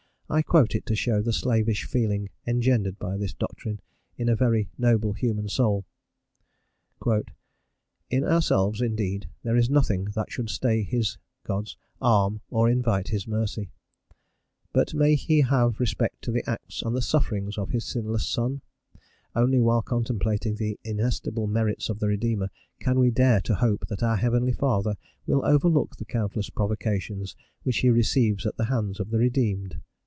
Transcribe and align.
I 0.33 0.41
quote 0.41 0.75
it 0.75 0.85
to 0.85 0.95
show 0.95 1.21
the 1.21 1.33
slavish 1.33 1.83
feeling 1.83 2.29
engendered 2.47 2.97
by 2.97 3.17
this 3.17 3.33
doctrine 3.33 3.81
in 4.15 4.29
a 4.29 4.33
very 4.37 4.69
noble 4.77 5.11
human 5.11 5.49
soul: 5.49 5.83
"In 8.09 8.23
ourselves, 8.23 8.79
indeed, 8.81 9.27
there 9.43 9.57
is 9.57 9.69
nothing 9.69 10.05
that 10.15 10.31
should 10.31 10.49
stay 10.49 10.83
His 10.83 11.17
(God's) 11.43 11.75
arm 12.01 12.39
or 12.49 12.69
invite 12.69 13.09
his 13.09 13.27
mercy. 13.27 13.71
But 14.71 14.93
may 14.93 15.15
he 15.15 15.41
have 15.41 15.81
respect 15.81 16.21
to 16.21 16.31
the 16.31 16.49
acts 16.49 16.81
and 16.81 16.95
the 16.95 17.01
sufferings 17.01 17.57
of 17.57 17.71
his 17.71 17.83
sinless 17.83 18.25
son? 18.25 18.61
Only 19.35 19.59
while 19.59 19.81
contemplating 19.81 20.55
the 20.55 20.79
inestimable 20.85 21.47
merits 21.47 21.89
of 21.89 21.99
the 21.99 22.07
Redeemer 22.07 22.51
can 22.79 22.99
we 22.99 23.11
dare 23.11 23.41
to 23.41 23.55
hope 23.55 23.85
that 23.89 24.01
our 24.01 24.15
heavenly 24.15 24.53
Father 24.53 24.95
will 25.27 25.43
overlook 25.45 25.97
the 25.97 26.05
countless 26.05 26.49
provocations 26.49 27.35
which 27.63 27.79
he 27.79 27.89
receives 27.89 28.45
at 28.45 28.55
the 28.55 28.65
hands 28.71 29.01
of 29.01 29.09
the 29.09 29.17
redeemed." 29.17 29.81